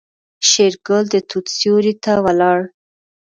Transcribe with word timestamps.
شېرګل 0.49 1.05
د 1.13 1.15
توت 1.29 1.45
سيوري 1.57 1.93
ته 2.03 2.13
ولاړ. 2.25 2.59